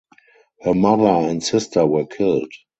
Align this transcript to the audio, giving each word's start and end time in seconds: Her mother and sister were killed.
Her 0.61 0.73
mother 0.73 1.29
and 1.29 1.43
sister 1.43 1.85
were 1.85 2.07
killed. 2.07 2.51